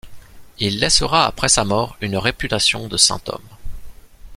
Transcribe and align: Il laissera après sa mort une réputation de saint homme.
Il 0.57 0.79
laissera 0.79 1.27
après 1.27 1.47
sa 1.47 1.63
mort 1.63 1.95
une 2.01 2.17
réputation 2.17 2.87
de 2.87 2.97
saint 2.97 3.21
homme. 3.27 3.49